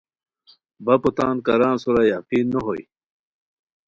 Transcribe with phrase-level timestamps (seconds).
[0.85, 2.83] بپو تان کاران سورا یقین نو ہوئے